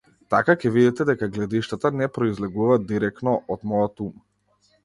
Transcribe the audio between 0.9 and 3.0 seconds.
дека гледиштата не произлегуваат